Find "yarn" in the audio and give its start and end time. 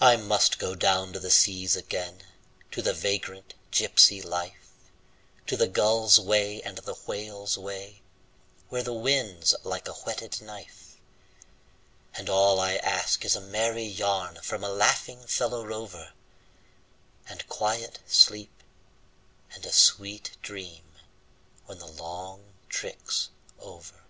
13.84-14.40